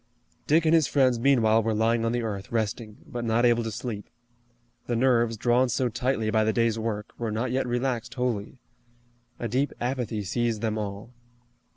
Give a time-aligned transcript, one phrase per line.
[0.47, 3.69] Dick and his friends meanwhile were lying on the earth, resting, but not able to
[3.69, 4.09] sleep.
[4.87, 8.57] The nerves, drawn so tightly by the day's work, were not yet relaxed wholly.
[9.37, 11.11] A deep apathy seized them all.